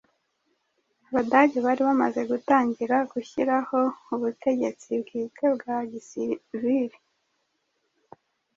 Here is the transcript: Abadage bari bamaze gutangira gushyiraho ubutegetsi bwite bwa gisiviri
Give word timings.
Abadage 1.09 1.57
bari 1.65 1.81
bamaze 1.87 2.21
gutangira 2.31 2.95
gushyiraho 3.11 3.79
ubutegetsi 4.15 4.89
bwite 5.01 5.45
bwa 5.55 5.77
gisiviri 5.91 6.97